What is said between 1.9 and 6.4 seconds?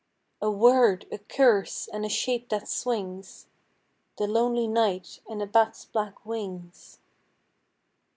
a shape that swings; The lonely night and a bat's black